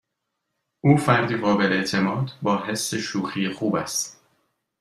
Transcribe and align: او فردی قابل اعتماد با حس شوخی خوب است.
او 0.81 0.97
فردی 0.97 1.37
قابل 1.37 1.73
اعتماد 1.73 2.31
با 2.41 2.63
حس 2.65 2.93
شوخی 2.95 3.49
خوب 3.49 3.75
است. 3.75 4.25